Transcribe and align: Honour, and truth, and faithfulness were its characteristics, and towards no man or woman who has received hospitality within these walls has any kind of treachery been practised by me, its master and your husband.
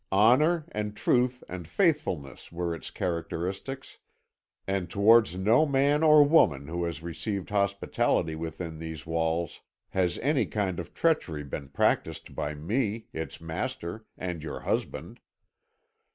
Honour, 0.11 0.65
and 0.71 0.97
truth, 0.97 1.43
and 1.47 1.67
faithfulness 1.67 2.51
were 2.51 2.73
its 2.73 2.89
characteristics, 2.89 3.99
and 4.65 4.89
towards 4.89 5.35
no 5.37 5.63
man 5.67 6.01
or 6.01 6.23
woman 6.23 6.67
who 6.69 6.85
has 6.85 7.03
received 7.03 7.51
hospitality 7.51 8.33
within 8.35 8.79
these 8.79 9.05
walls 9.05 9.61
has 9.89 10.17
any 10.23 10.47
kind 10.47 10.79
of 10.79 10.95
treachery 10.95 11.43
been 11.43 11.69
practised 11.69 12.33
by 12.33 12.55
me, 12.55 13.05
its 13.13 13.39
master 13.39 14.07
and 14.17 14.41
your 14.41 14.61
husband. 14.61 15.19